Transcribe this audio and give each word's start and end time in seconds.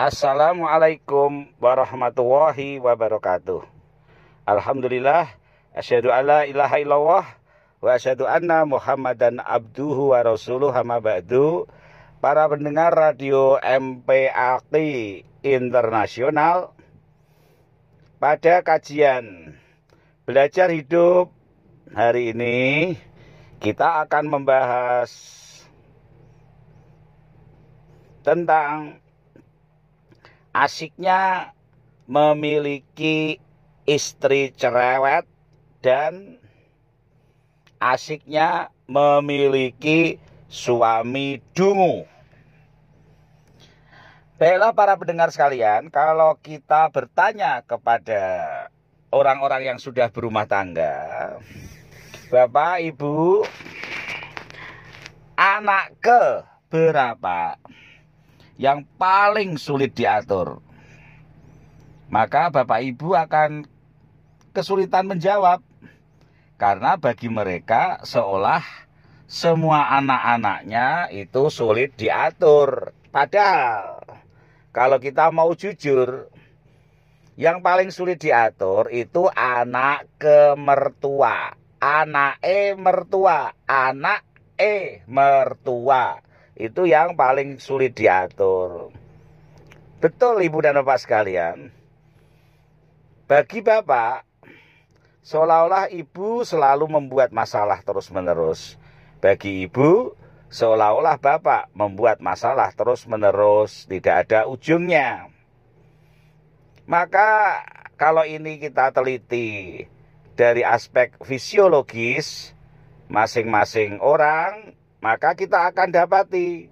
Assalamualaikum 0.00 1.52
warahmatullahi 1.60 2.80
wabarakatuh. 2.80 3.60
Alhamdulillah, 4.48 5.28
asyhadu 5.76 6.08
alla 6.08 6.48
ilaha 6.48 6.80
illallah 6.80 7.24
wa 7.84 7.90
asyhadu 7.92 8.24
anna 8.24 8.64
Muhammadan 8.64 9.44
abduhu 9.44 10.16
wa 10.16 10.24
rasuluh 10.24 10.72
hama 10.72 11.04
ba'du. 11.04 11.68
Para 12.16 12.48
pendengar 12.48 12.96
radio 12.96 13.60
MPAK 13.60 14.72
Internasional 15.44 16.72
pada 18.16 18.64
kajian 18.64 19.52
belajar 20.24 20.72
hidup 20.72 21.28
hari 21.92 22.32
ini 22.32 22.96
kita 23.60 24.08
akan 24.08 24.32
membahas 24.32 25.12
tentang 28.24 28.96
asiknya 30.50 31.54
memiliki 32.10 33.38
istri 33.86 34.50
cerewet 34.54 35.26
dan 35.82 36.38
asiknya 37.78 38.74
memiliki 38.90 40.18
suami 40.50 41.38
dungu. 41.54 42.04
Baiklah 44.40 44.72
para 44.72 44.96
pendengar 44.96 45.28
sekalian, 45.30 45.92
kalau 45.92 46.34
kita 46.40 46.88
bertanya 46.88 47.60
kepada 47.60 48.22
orang-orang 49.12 49.68
yang 49.68 49.78
sudah 49.78 50.08
berumah 50.08 50.48
tangga, 50.48 51.36
Bapak, 52.32 52.80
Ibu, 52.80 53.44
anak 55.36 55.92
ke 56.00 56.22
berapa 56.72 57.60
yang 58.60 58.84
paling 59.00 59.56
sulit 59.56 59.96
diatur. 59.96 60.60
Maka 62.12 62.52
Bapak 62.52 62.84
Ibu 62.84 63.16
akan 63.16 63.64
kesulitan 64.52 65.08
menjawab. 65.08 65.64
Karena 66.60 67.00
bagi 67.00 67.32
mereka 67.32 68.04
seolah 68.04 68.60
semua 69.24 69.96
anak-anaknya 69.96 71.08
itu 71.08 71.48
sulit 71.48 71.96
diatur. 71.96 72.92
Padahal 73.08 74.04
kalau 74.68 75.00
kita 75.00 75.32
mau 75.32 75.56
jujur, 75.56 76.28
yang 77.40 77.64
paling 77.64 77.88
sulit 77.88 78.20
diatur 78.20 78.92
itu 78.92 79.24
anak 79.32 80.04
ke 80.20 80.52
mertua. 80.60 81.56
Anak 81.80 82.44
e 82.44 82.76
mertua, 82.76 83.56
anak 83.64 84.20
e 84.60 85.00
mertua 85.08 86.20
itu 86.58 86.86
yang 86.88 87.14
paling 87.14 87.60
sulit 87.62 87.94
diatur. 87.94 88.90
Betul 90.00 90.40
Ibu 90.48 90.64
dan 90.64 90.80
Bapak 90.80 91.04
sekalian. 91.04 91.68
Bagi 93.28 93.60
Bapak, 93.62 94.24
seolah-olah 95.22 95.92
Ibu 95.92 96.42
selalu 96.42 96.88
membuat 96.88 97.30
masalah 97.30 97.78
terus-menerus. 97.84 98.80
Bagi 99.20 99.68
Ibu, 99.68 100.16
seolah-olah 100.48 101.20
Bapak 101.20 101.70
membuat 101.76 102.18
masalah 102.24 102.72
terus-menerus, 102.74 103.86
tidak 103.86 104.26
ada 104.26 104.48
ujungnya. 104.48 105.28
Maka 106.90 107.62
kalau 107.94 108.24
ini 108.24 108.58
kita 108.58 108.90
teliti 108.90 109.84
dari 110.32 110.64
aspek 110.64 111.14
fisiologis 111.20 112.56
masing-masing 113.12 114.00
orang 114.00 114.79
maka 115.00 115.32
kita 115.32 115.72
akan 115.72 115.88
dapati 115.88 116.68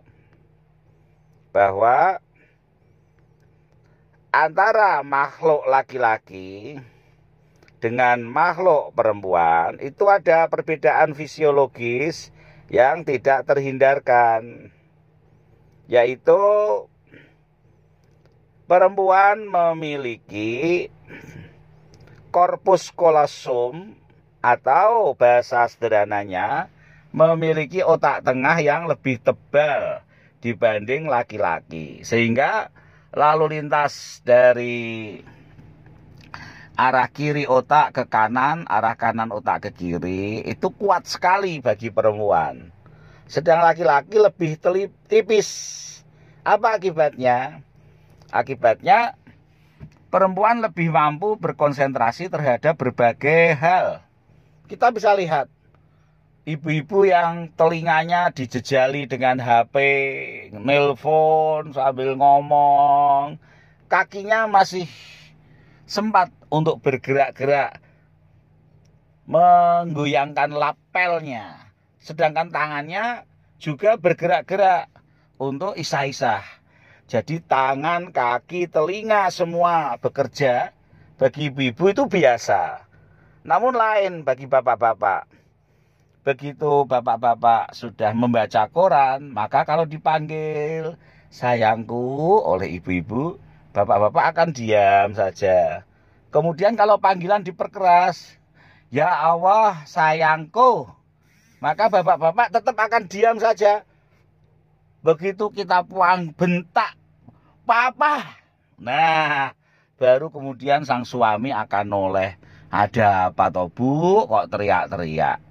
bahwa 1.49 2.21
antara 4.29 5.01
makhluk 5.01 5.65
laki-laki 5.65 6.77
dengan 7.81 8.21
makhluk 8.21 8.93
perempuan 8.93 9.81
itu 9.81 10.05
ada 10.13 10.45
perbedaan 10.53 11.17
fisiologis 11.17 12.29
yang 12.69 13.01
tidak 13.09 13.49
terhindarkan 13.49 14.69
yaitu 15.89 16.37
perempuan 18.69 19.49
memiliki 19.49 20.93
korpus 22.29 22.93
kolosum 22.93 23.97
atau 24.45 25.17
bahasa 25.17 25.65
sederhananya 25.73 26.69
memiliki 27.19 27.83
otak 27.83 28.23
tengah 28.23 28.63
yang 28.63 28.87
lebih 28.87 29.19
tebal 29.19 30.07
dibanding 30.39 31.11
laki-laki. 31.11 32.07
Sehingga 32.07 32.71
lalu 33.11 33.59
lintas 33.59 34.23
dari 34.23 35.19
arah 36.79 37.11
kiri 37.11 37.43
otak 37.51 37.91
ke 37.91 38.05
kanan, 38.07 38.63
arah 38.71 38.95
kanan 38.95 39.35
otak 39.35 39.67
ke 39.67 39.71
kiri 39.75 40.47
itu 40.47 40.71
kuat 40.71 41.11
sekali 41.11 41.59
bagi 41.59 41.91
perempuan. 41.91 42.71
Sedang 43.27 43.67
laki-laki 43.67 44.15
lebih 44.15 44.55
telip, 44.57 44.95
tipis. 45.11 45.51
Apa 46.47 46.79
akibatnya? 46.79 47.61
Akibatnya 48.31 49.19
perempuan 50.09 50.65
lebih 50.65 50.89
mampu 50.89 51.37
berkonsentrasi 51.37 52.33
terhadap 52.33 52.79
berbagai 52.79 53.53
hal. 53.59 54.01
Kita 54.65 54.89
bisa 54.89 55.13
lihat 55.13 55.53
ibu-ibu 56.49 57.05
yang 57.05 57.53
telinganya 57.53 58.33
dijejali 58.33 59.05
dengan 59.05 59.37
HP, 59.37 59.77
nelpon 60.57 61.77
sambil 61.77 62.17
ngomong, 62.17 63.37
kakinya 63.93 64.49
masih 64.49 64.89
sempat 65.85 66.33
untuk 66.49 66.81
bergerak-gerak 66.81 67.85
menggoyangkan 69.29 70.57
lapelnya, 70.57 71.69
sedangkan 72.01 72.49
tangannya 72.49 73.29
juga 73.61 74.01
bergerak-gerak 74.01 74.89
untuk 75.37 75.77
isah-isah. 75.77 76.41
Jadi 77.09 77.45
tangan, 77.45 78.09
kaki, 78.09 78.73
telinga 78.73 79.29
semua 79.29 80.01
bekerja 80.01 80.73
bagi 81.21 81.53
ibu-ibu 81.53 81.93
itu 81.93 82.09
biasa. 82.09 82.89
Namun 83.45 83.77
lain 83.77 84.25
bagi 84.25 84.49
bapak-bapak 84.49 85.38
begitu 86.29 86.85
bapak-bapak 86.85 87.73
sudah 87.73 88.13
membaca 88.13 88.69
koran, 88.69 89.33
maka 89.33 89.65
kalau 89.65 89.89
dipanggil 89.89 91.01
sayangku 91.33 92.45
oleh 92.45 92.77
ibu-ibu, 92.77 93.41
bapak-bapak 93.73 94.37
akan 94.37 94.49
diam 94.53 95.17
saja. 95.17 95.89
Kemudian 96.29 96.77
kalau 96.77 97.01
panggilan 97.01 97.41
diperkeras, 97.41 98.37
ya 98.93 99.09
Allah 99.09 99.89
sayangku, 99.89 100.93
maka 101.65 101.89
bapak-bapak 101.89 102.53
tetap 102.53 102.77
akan 102.77 103.09
diam 103.09 103.41
saja. 103.41 103.89
Begitu 105.01 105.49
kita 105.49 105.81
puang 105.89 106.37
bentak, 106.37 106.93
papa. 107.65 108.37
Nah, 108.77 109.57
baru 109.97 110.29
kemudian 110.29 110.85
sang 110.85 111.09
suami 111.09 111.57
akan 111.57 111.89
noleh. 111.89 112.37
Ada 112.69 113.33
apa 113.33 113.49
toh 113.49 113.73
bu, 113.73 114.29
kok 114.29 114.53
teriak-teriak. 114.53 115.48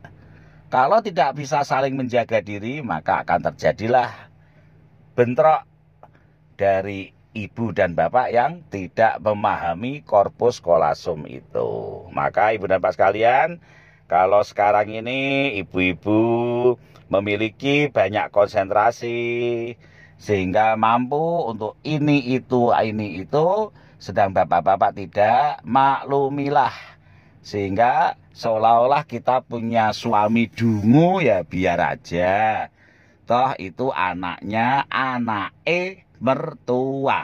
Kalau 0.67 0.99
tidak 0.99 1.39
bisa 1.39 1.63
saling 1.63 1.95
menjaga 1.95 2.43
diri, 2.43 2.83
maka 2.83 3.23
akan 3.23 3.39
terjadilah 3.51 4.11
bentrok 5.15 5.63
dari 6.59 7.15
ibu 7.31 7.71
dan 7.71 7.95
bapak 7.95 8.27
yang 8.35 8.59
tidak 8.67 9.15
memahami 9.23 10.03
korpus 10.03 10.59
kolasum 10.59 11.23
itu. 11.23 12.03
Maka 12.11 12.51
ibu 12.51 12.67
dan 12.67 12.83
bapak 12.83 12.99
sekalian, 12.99 13.63
kalau 14.11 14.43
sekarang 14.43 14.91
ini 14.91 15.55
ibu-ibu 15.63 16.19
memiliki 17.07 17.87
banyak 17.87 18.27
konsentrasi 18.35 19.19
sehingga 20.19 20.75
mampu 20.75 21.47
untuk 21.47 21.79
ini 21.87 22.35
itu 22.35 22.75
ini 22.75 23.23
itu 23.23 23.71
sedang 24.03 24.35
bapak-bapak 24.35 24.99
tidak 24.99 25.63
maklumilah 25.63 26.96
sehingga 27.47 28.19
seolah-olah 28.35 29.07
kita 29.07 29.39
punya 29.39 29.95
suami 29.95 30.51
dungu 30.51 31.23
ya 31.23 31.47
biar 31.47 31.79
aja. 31.95 32.67
Toh 33.23 33.55
itu 33.55 33.87
anaknya 33.95 34.83
anak 34.91 35.55
e 35.63 36.03
mertua. 36.19 37.23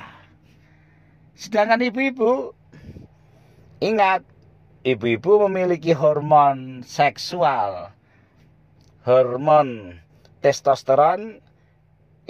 Sedangkan 1.36 1.84
ibu-ibu 1.84 2.56
ingat 3.84 4.24
ibu-ibu 4.88 5.44
memiliki 5.52 5.92
hormon 5.92 6.88
seksual 6.88 7.92
hormon 9.04 10.00
testosteron 10.40 11.44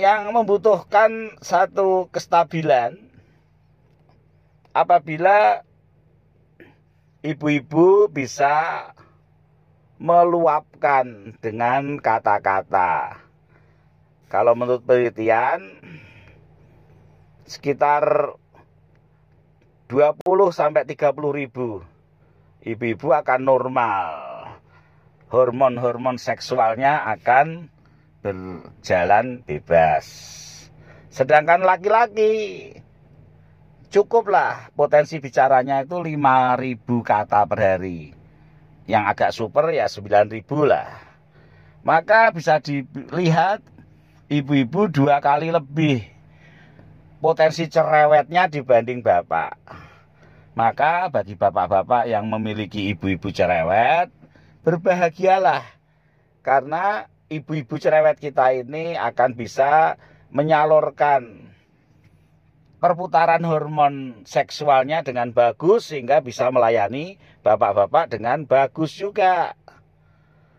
yang 0.02 0.34
membutuhkan 0.34 1.38
satu 1.46 2.10
kestabilan 2.10 2.98
apabila 4.74 5.62
ibu-ibu 7.24 8.12
bisa 8.12 8.88
meluapkan 9.98 11.34
dengan 11.40 11.98
kata-kata. 11.98 13.24
Kalau 14.28 14.54
menurut 14.58 14.84
penelitian, 14.84 15.62
sekitar 17.48 18.36
20 19.92 20.26
sampai 20.50 20.90
30 20.90 21.14
ribu 21.38 21.84
ibu-ibu 22.64 23.14
akan 23.14 23.42
normal 23.46 24.08
hormon-hormon 25.30 26.18
seksualnya 26.18 27.04
akan 27.14 27.70
berjalan 28.24 29.46
bebas 29.46 30.06
sedangkan 31.14 31.62
laki-laki 31.62 32.74
cukuplah 33.94 34.74
potensi 34.74 35.22
bicaranya 35.22 35.86
itu 35.86 36.02
5000 36.02 36.82
kata 37.06 37.46
per 37.46 37.60
hari. 37.62 38.18
Yang 38.90 39.04
agak 39.06 39.32
super 39.38 39.70
ya 39.70 39.86
9000 39.86 40.42
lah. 40.66 40.90
Maka 41.86 42.34
bisa 42.34 42.58
dilihat 42.58 43.62
ibu-ibu 44.28 44.90
dua 44.90 45.22
kali 45.22 45.54
lebih 45.54 46.02
potensi 47.22 47.70
cerewetnya 47.70 48.50
dibanding 48.50 49.06
bapak. 49.06 49.56
Maka 50.58 51.10
bagi 51.14 51.38
bapak-bapak 51.38 52.10
yang 52.10 52.30
memiliki 52.30 52.94
ibu-ibu 52.94 53.30
cerewet, 53.30 54.10
berbahagialah. 54.66 55.66
Karena 56.44 57.08
ibu-ibu 57.32 57.80
cerewet 57.80 58.20
kita 58.20 58.54
ini 58.54 58.94
akan 59.00 59.34
bisa 59.34 59.98
menyalurkan 60.30 61.53
perputaran 62.84 63.48
hormon 63.48 64.28
seksualnya 64.28 65.08
dengan 65.08 65.32
bagus 65.32 65.96
sehingga 65.96 66.20
bisa 66.20 66.52
melayani 66.52 67.16
bapak-bapak 67.40 68.12
dengan 68.12 68.44
bagus 68.44 68.92
juga. 68.92 69.56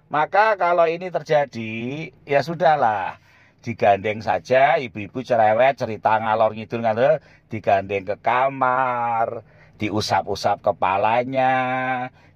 Maka 0.09 0.57
kalau 0.57 0.89
ini 0.89 1.13
terjadi, 1.13 2.09
ya 2.25 2.41
sudahlah. 2.41 3.21
Digandeng 3.61 4.25
saja 4.25 4.81
ibu-ibu 4.81 5.21
cerewet 5.21 5.77
cerita 5.77 6.17
ngalor 6.17 6.57
ngidul 6.57 6.81
ngalor, 6.81 7.21
digandeng 7.53 8.09
ke 8.09 8.17
kamar, 8.25 9.45
diusap-usap 9.77 10.65
kepalanya, 10.65 11.53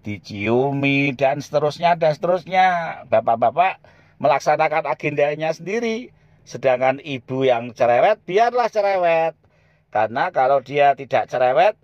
diciumi 0.04 1.16
dan 1.16 1.40
seterusnya 1.40 1.96
dan 1.96 2.12
seterusnya. 2.12 2.66
Bapak-bapak 3.08 3.80
melaksanakan 4.20 4.84
agendanya 4.84 5.56
sendiri. 5.56 6.12
Sedangkan 6.44 7.00
ibu 7.00 7.48
yang 7.48 7.72
cerewet 7.72 8.20
biarlah 8.28 8.68
cerewet 8.68 9.47
karena 9.88 10.28
kalau 10.28 10.60
dia 10.60 10.92
tidak 10.92 11.32
cerewet, 11.32 11.74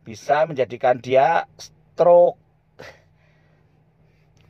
bisa 0.00 0.48
menjadikan 0.48 0.96
dia 0.96 1.44
stroke. 1.60 2.40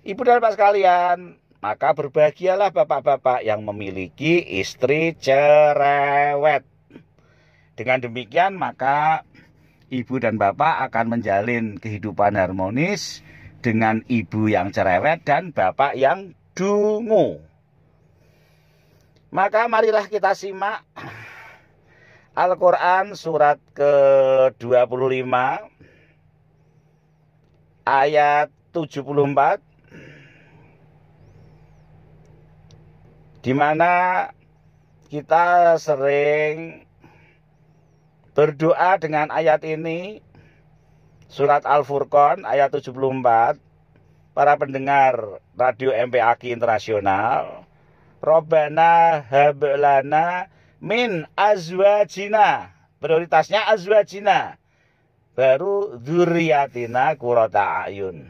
Ibu 0.06 0.20
dan 0.22 0.38
bapak 0.40 0.54
sekalian, 0.56 1.18
maka 1.60 1.92
berbahagialah 1.92 2.72
bapak-bapak 2.72 3.44
yang 3.44 3.66
memiliki 3.66 4.40
istri 4.62 5.18
cerewet. 5.18 6.64
Dengan 7.76 7.98
demikian, 8.00 8.56
maka 8.56 9.28
ibu 9.90 10.16
dan 10.22 10.38
bapak 10.38 10.88
akan 10.88 11.18
menjalin 11.18 11.76
kehidupan 11.76 12.38
harmonis 12.38 13.20
dengan 13.60 14.00
ibu 14.08 14.48
yang 14.48 14.72
cerewet 14.72 15.26
dan 15.26 15.52
bapak 15.52 15.98
yang 15.98 16.32
dungu. 16.56 17.42
Maka 19.30 19.68
marilah 19.70 20.08
kita 20.10 20.34
simak 20.34 20.82
Al-Quran 22.40 23.12
surat 23.12 23.60
ke-25 23.76 25.28
ayat 27.84 28.48
74 28.72 29.60
di 33.44 33.52
mana 33.52 33.92
kita 35.12 35.76
sering 35.76 36.88
berdoa 38.32 38.96
dengan 38.96 39.28
ayat 39.28 39.60
ini 39.68 40.24
surat 41.28 41.68
Al-Furqan 41.68 42.48
ayat 42.48 42.72
74 42.72 43.60
para 44.32 44.56
pendengar 44.56 45.44
radio 45.60 45.92
MPAK 45.92 46.48
internasional 46.56 47.68
Robbana 48.24 49.20
hablana 49.28 50.48
min 50.80 51.26
azwajina. 51.36 52.72
Prioritasnya 53.00 53.68
azwajina. 53.68 54.56
Baru 55.36 56.00
zuriatina 56.04 57.16
kurota 57.16 57.88
ayun. 57.88 58.28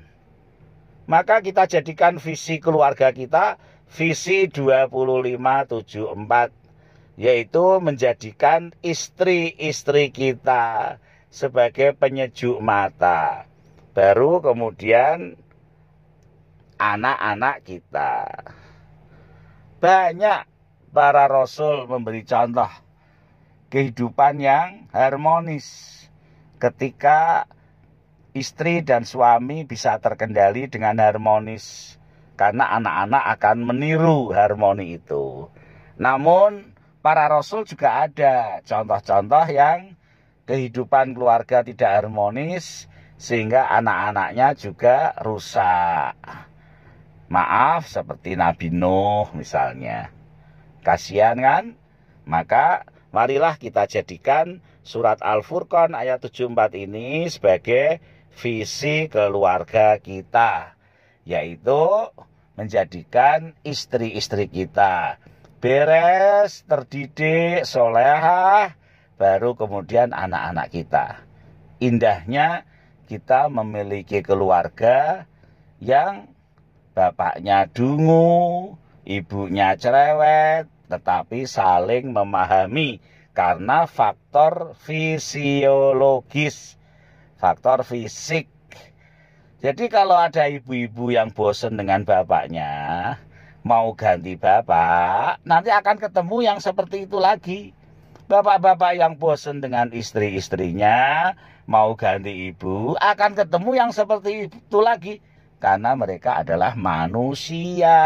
Maka 1.10 1.42
kita 1.42 1.66
jadikan 1.66 2.22
visi 2.22 2.62
keluarga 2.62 3.10
kita 3.10 3.58
visi 3.90 4.46
2574 4.46 7.18
yaitu 7.18 7.66
menjadikan 7.82 8.70
istri-istri 8.78 10.14
kita 10.14 11.02
sebagai 11.34 11.98
penyejuk 11.98 12.62
mata. 12.62 13.50
Baru 13.90 14.38
kemudian 14.38 15.34
anak-anak 16.78 17.66
kita. 17.66 18.22
Banyak 19.82 20.49
para 20.90 21.30
rasul 21.30 21.86
memberi 21.86 22.26
contoh 22.26 22.70
kehidupan 23.70 24.42
yang 24.42 24.90
harmonis 24.90 25.66
ketika 26.58 27.46
istri 28.34 28.82
dan 28.82 29.06
suami 29.06 29.66
bisa 29.66 29.98
terkendali 30.02 30.66
dengan 30.66 30.98
harmonis 30.98 31.96
karena 32.34 32.74
anak-anak 32.78 33.24
akan 33.38 33.56
meniru 33.68 34.34
harmoni 34.34 34.98
itu. 34.98 35.46
Namun 36.00 36.72
para 37.04 37.30
rasul 37.30 37.68
juga 37.68 38.06
ada 38.06 38.64
contoh-contoh 38.66 39.46
yang 39.50 39.94
kehidupan 40.48 41.14
keluarga 41.14 41.62
tidak 41.62 41.90
harmonis 42.02 42.90
sehingga 43.20 43.68
anak-anaknya 43.70 44.56
juga 44.56 45.12
rusak. 45.20 46.16
Maaf 47.30 47.86
seperti 47.86 48.34
Nabi 48.34 48.74
Nuh 48.74 49.30
misalnya. 49.36 50.19
Kasihan 50.80 51.36
kan? 51.38 51.64
Maka 52.24 52.88
marilah 53.10 53.56
kita 53.56 53.84
jadikan 53.90 54.64
surat 54.80 55.20
Al-Furqan 55.20 55.92
ayat 55.92 56.24
74 56.24 56.76
ini 56.76 57.28
sebagai 57.28 58.00
visi 58.34 59.08
keluarga 59.12 60.00
kita. 60.00 60.78
Yaitu 61.28 62.10
menjadikan 62.56 63.54
istri-istri 63.62 64.48
kita 64.48 65.20
beres, 65.60 66.64
terdidik, 66.64 67.68
solehah, 67.68 68.74
baru 69.20 69.52
kemudian 69.52 70.16
anak-anak 70.16 70.72
kita. 70.72 71.06
Indahnya 71.78 72.64
kita 73.06 73.52
memiliki 73.52 74.24
keluarga 74.24 75.28
yang 75.80 76.32
bapaknya 76.96 77.68
dungu, 77.68 78.79
ibunya 79.04 79.76
cerewet, 79.76 80.68
tetapi 80.90 81.46
saling 81.46 82.10
memahami 82.10 83.00
karena 83.30 83.86
faktor 83.86 84.74
fisiologis, 84.82 86.74
faktor 87.38 87.86
fisik. 87.86 88.50
Jadi 89.60 89.92
kalau 89.92 90.16
ada 90.16 90.48
ibu-ibu 90.48 91.12
yang 91.12 91.30
bosen 91.36 91.76
dengan 91.76 92.00
bapaknya, 92.02 93.16
mau 93.60 93.92
ganti 93.92 94.34
bapak, 94.34 95.44
nanti 95.44 95.68
akan 95.68 95.96
ketemu 96.00 96.36
yang 96.48 96.58
seperti 96.64 97.04
itu 97.04 97.20
lagi. 97.20 97.76
Bapak-bapak 98.30 98.94
yang 98.94 99.18
bosen 99.18 99.58
dengan 99.58 99.90
istri-istrinya, 99.90 101.34
mau 101.66 101.92
ganti 101.98 102.54
ibu, 102.54 102.94
akan 102.96 103.34
ketemu 103.34 103.70
yang 103.74 103.90
seperti 103.90 104.48
itu 104.48 104.78
lagi. 104.80 105.18
Karena 105.60 105.92
mereka 105.92 106.40
adalah 106.40 106.72
manusia. 106.72 107.98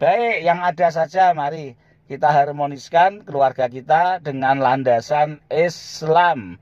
Baik, 0.00 0.40
yang 0.48 0.64
ada 0.64 0.88
saja 0.88 1.36
mari 1.36 1.76
kita 2.08 2.32
harmoniskan 2.32 3.20
keluarga 3.20 3.68
kita 3.68 4.16
dengan 4.24 4.56
landasan 4.56 5.44
Islam. 5.52 6.56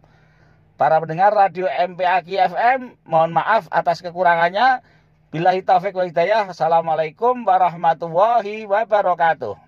Para 0.74 0.98
pendengar 0.98 1.30
radio 1.30 1.70
MPAK 1.70 2.26
FM, 2.34 2.98
mohon 3.06 3.30
maaf 3.30 3.70
atas 3.70 4.02
kekurangannya. 4.02 4.82
Bila 5.30 5.54
taufiq 5.54 5.94
wa 5.94 6.10
hidayah. 6.10 6.50
Assalamualaikum 6.50 7.46
warahmatullahi 7.46 8.66
wabarakatuh. 8.66 9.67